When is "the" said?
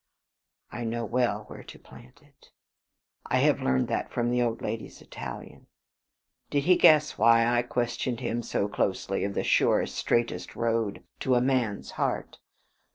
4.31-4.41, 9.35-9.43